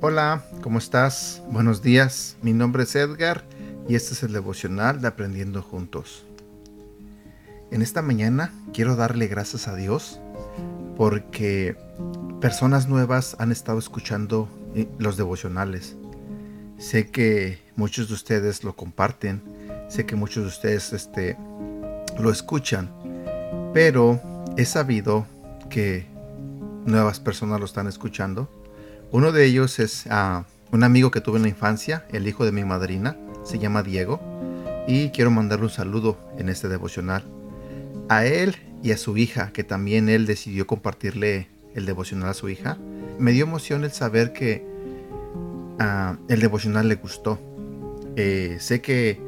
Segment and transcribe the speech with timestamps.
[0.00, 1.42] Hola, ¿cómo estás?
[1.50, 3.44] Buenos días, mi nombre es Edgar
[3.86, 6.24] y este es el devocional de Aprendiendo Juntos.
[7.70, 10.20] En esta mañana quiero darle gracias a Dios
[10.96, 11.76] porque
[12.40, 15.96] personas nuevas han estado escuchando eh, los devocionales.
[16.82, 19.42] Sé que muchos de ustedes lo comparten,
[19.88, 21.36] sé que muchos de ustedes este,
[22.18, 22.90] lo escuchan,
[23.72, 24.20] pero
[24.56, 25.26] he sabido
[25.70, 26.06] que
[26.84, 28.50] nuevas personas lo están escuchando
[29.12, 32.52] uno de ellos es ah, un amigo que tuve en la infancia, el hijo de
[32.52, 34.22] mi madrina, se llama Diego,
[34.88, 37.22] y quiero mandarle un saludo en este devocional.
[38.08, 42.48] A él y a su hija, que también él decidió compartirle el devocional a su
[42.48, 42.78] hija,
[43.18, 44.66] me dio emoción el saber que
[46.28, 47.38] el devocional le gustó.
[48.16, 49.20] Eh, sé que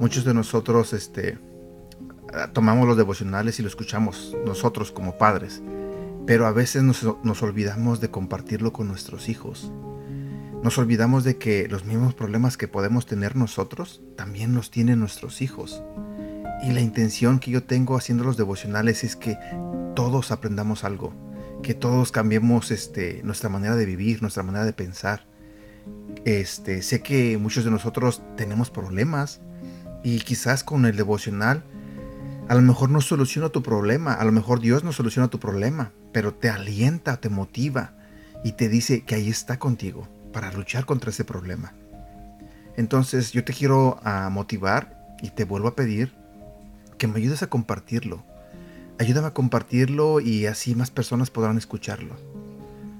[0.00, 1.38] muchos de nosotros este,
[2.52, 5.62] tomamos los devocionales y lo escuchamos nosotros como padres
[6.26, 9.70] pero a veces nos, olvidamos de compartirlo con nuestros hijos.
[10.62, 15.42] Nos olvidamos de que los mismos problemas que podemos tener nosotros también los tienen nuestros
[15.42, 15.82] hijos.
[16.62, 19.36] Y la intención que yo tengo haciendo los devocionales es que
[19.94, 21.12] todos aprendamos algo,
[21.62, 25.26] que todos cambiemos este, nuestra manera de vivir, nuestra manera de pensar.
[26.24, 29.40] Este, sé que muchos de nosotros tenemos problemas
[30.02, 31.64] y quizás con el devocional
[32.48, 35.92] a lo mejor no soluciona tu problema, a lo mejor Dios no soluciona tu problema,
[36.12, 37.92] pero te alienta, te motiva
[38.44, 41.72] y te dice que ahí está contigo para luchar contra ese problema.
[42.76, 46.12] Entonces yo te quiero ah, motivar y te vuelvo a pedir
[46.98, 48.22] que me ayudes a compartirlo.
[48.98, 52.14] Ayúdame a compartirlo y así más personas podrán escucharlo.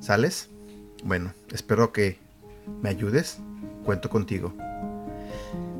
[0.00, 0.50] ¿Sales?
[1.04, 2.18] Bueno, espero que
[2.82, 3.38] me ayudes.
[3.84, 4.54] Cuento contigo.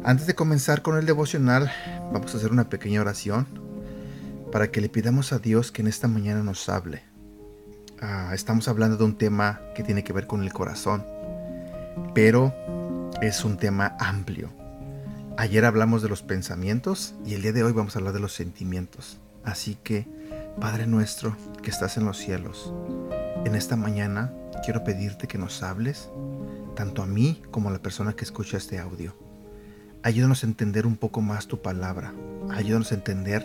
[0.04, 1.70] Antes de comenzar con el devocional,
[2.12, 3.46] vamos a hacer una pequeña oración
[4.50, 7.02] para que le pidamos a Dios que en esta mañana nos hable.
[8.00, 11.04] Ah, estamos hablando de un tema que tiene que ver con el corazón,
[12.14, 12.54] pero
[13.20, 14.50] es un tema amplio.
[15.36, 18.32] Ayer hablamos de los pensamientos y el día de hoy vamos a hablar de los
[18.32, 19.18] sentimientos.
[19.44, 20.06] Así que,
[20.60, 22.72] Padre nuestro que estás en los cielos,
[23.44, 24.32] en esta mañana
[24.64, 26.10] quiero pedirte que nos hables,
[26.78, 29.16] tanto a mí como a la persona que escucha este audio
[30.04, 32.14] Ayúdanos a entender un poco más tu palabra.
[32.50, 33.42] Ayúdanos a entender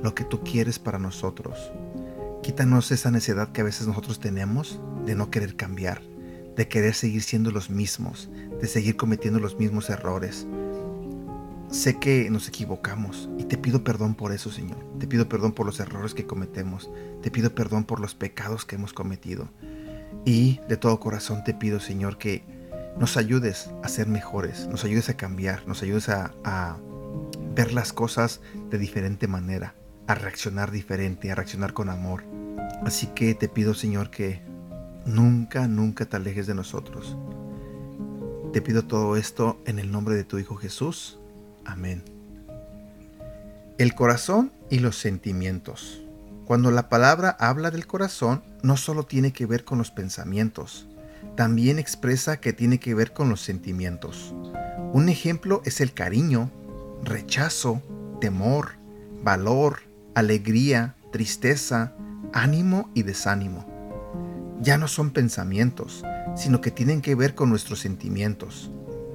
[0.00, 1.72] lo que tú quieres para nosotros.
[2.44, 6.00] Quítanos esa necedad que a veces nosotros tenemos de no querer cambiar,
[6.56, 8.30] de querer seguir siendo los mismos,
[8.60, 10.46] de seguir cometiendo los mismos errores.
[11.70, 14.78] Sé que nos equivocamos y te pido perdón por eso, Señor.
[15.00, 16.88] Te pido perdón por los errores que cometemos.
[17.20, 19.48] Te pido perdón por los pecados que hemos cometido.
[20.24, 22.59] Y de todo corazón te pido, Señor, que
[22.98, 26.76] nos ayudes a ser mejores, nos ayudes a cambiar, nos ayudes a,
[27.54, 28.40] ver las cosas
[28.70, 29.74] de diferente manera,
[30.06, 32.22] a reaccionar diferente, a reaccionar con amor.
[32.84, 34.40] Así que te pido, Señor, que
[35.04, 37.16] nunca, nunca te alejes de nosotros.
[38.52, 41.18] Te pido todo esto en el nombre de tu Hijo Jesús.
[41.64, 42.04] Amén.
[43.78, 46.02] El corazón y los sentimientos.
[46.44, 50.88] Cuando la palabra habla del corazón, no solo tiene que ver con los pensamientos,
[51.40, 54.34] también expresa que tiene que ver con los sentimientos.
[54.92, 56.50] Un ejemplo es el cariño,
[57.02, 57.80] rechazo,
[58.20, 58.72] temor,
[59.24, 59.78] valor,
[60.14, 61.94] alegría, tristeza,
[62.34, 63.64] ánimo y desánimo.
[64.60, 66.04] Ya no son pensamientos,
[66.36, 68.70] sino que tienen que ver con nuestros sentimientos.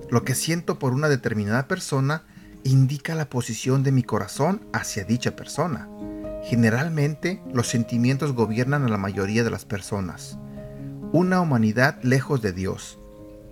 [0.09, 2.24] Lo que siento por una determinada persona
[2.63, 5.88] indica la posición de mi corazón hacia dicha persona.
[6.44, 10.40] Generalmente, los sentimientos gobiernan a la mayoría de las personas
[11.15, 12.99] una humanidad lejos de Dios.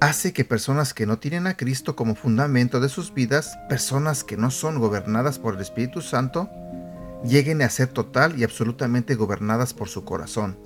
[0.01, 4.35] Hace que personas que no tienen a Cristo como fundamento de sus vidas, personas que
[4.35, 6.49] no son gobernadas por el Espíritu Santo,
[7.23, 10.59] lleguen a ser total y absolutamente gobernadas por su corazón,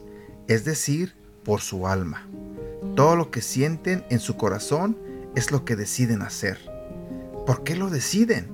[0.48, 1.14] es decir,
[1.46, 2.28] por su alma.
[2.96, 4.98] Todo lo que sienten en su corazón
[5.36, 6.58] es lo que deciden hacer.
[7.46, 8.50] ¿Por qué lo deciden?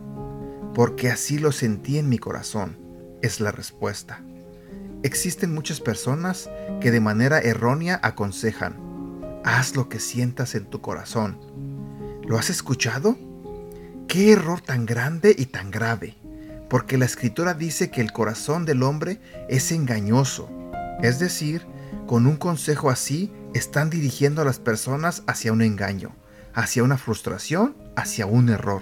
[0.75, 2.77] Porque así lo sentí en mi corazón,
[3.21, 4.21] es la respuesta.
[5.03, 8.79] Existen muchas personas que de manera errónea aconsejan,
[9.43, 11.39] haz lo que sientas en tu corazón.
[12.25, 13.17] ¿Lo has escuchado?
[14.07, 16.15] Qué error tan grande y tan grave,
[16.69, 19.19] porque la escritura dice que el corazón del hombre
[19.49, 20.49] es engañoso,
[21.01, 21.67] es decir,
[22.07, 26.15] con un consejo así están dirigiendo a las personas hacia un engaño,
[26.53, 28.81] hacia una frustración, hacia un error.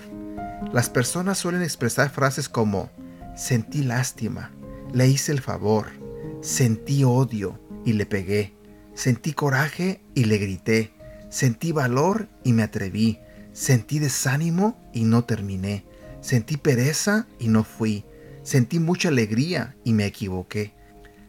[0.72, 2.92] Las personas suelen expresar frases como,
[3.36, 4.52] sentí lástima,
[4.94, 6.01] le hice el favor,
[6.42, 8.54] Sentí odio y le pegué.
[8.96, 10.92] Sentí coraje y le grité.
[11.30, 13.20] Sentí valor y me atreví.
[13.54, 15.86] Sentí desánimo y no terminé.
[16.20, 18.06] Sentí pereza y no fui.
[18.42, 20.74] Sentí mucha alegría y me equivoqué.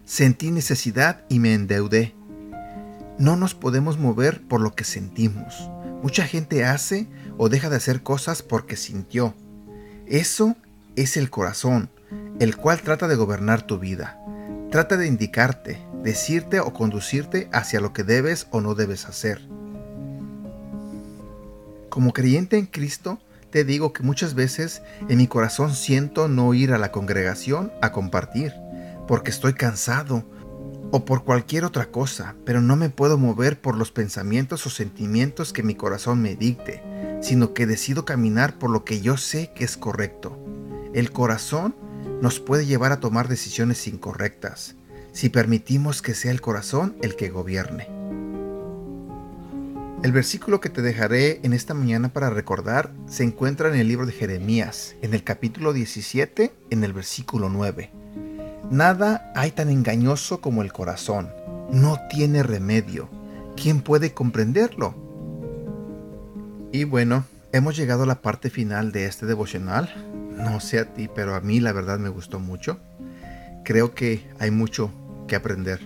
[0.07, 2.15] Sentí necesidad y me endeudé.
[3.19, 5.71] No nos podemos mover por lo que sentimos.
[6.03, 7.07] Mucha gente hace
[7.37, 9.35] o deja de hacer cosas porque sintió.
[10.07, 10.57] Eso
[10.97, 11.91] es el corazón,
[12.41, 14.22] el cual trata de gobernar tu vida.
[14.73, 19.43] Trata de indicarte, decirte o conducirte hacia lo que debes o no debes hacer.
[21.91, 23.19] Como creyente en Cristo,
[23.51, 24.81] te digo que muchas veces
[25.11, 28.55] en mi corazón siento no ir a la congregación a compartir,
[29.07, 30.25] porque estoy cansado
[30.91, 35.53] o por cualquier otra cosa, pero no me puedo mover por los pensamientos o sentimientos
[35.53, 36.83] que mi corazón me dicte,
[37.21, 40.43] sino que decido caminar por lo que yo sé que es correcto.
[40.95, 41.75] El corazón
[42.23, 44.77] nos puede llevar a tomar decisiones incorrectas,
[45.11, 47.89] si permitimos que sea el corazón el que gobierne.
[50.05, 54.07] El versículo que te dejaré en esta mañana para recordar se encuentra en el libro
[54.07, 57.91] de Jeremías, en el capítulo 17, en el versículo 9.
[58.71, 61.29] Nada hay tan engañoso como el corazón.
[61.73, 63.09] No tiene remedio.
[63.57, 64.95] ¿Quién puede comprenderlo?
[66.71, 70.22] Y bueno, hemos llegado a la parte final de este devocional.
[70.37, 72.81] No sé a ti, pero a mí la verdad me gustó mucho.
[73.65, 74.91] Creo que hay mucho
[75.29, 75.81] que aprender.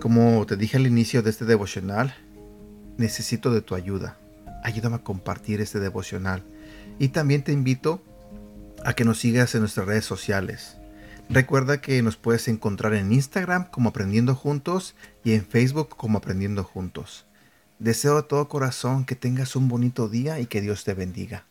[0.00, 2.14] Como te dije al inicio de este devocional,
[2.98, 4.18] necesito de tu ayuda.
[4.62, 6.42] Ayúdame a compartir este devocional.
[6.98, 8.02] Y también te invito
[8.84, 10.76] a que nos sigas en nuestras redes sociales.
[11.28, 14.94] Recuerda que nos puedes encontrar en Instagram como Aprendiendo Juntos
[15.24, 17.26] y en Facebook como Aprendiendo Juntos.
[17.78, 21.44] Deseo de todo corazón que tengas un bonito día y que Dios te bendiga.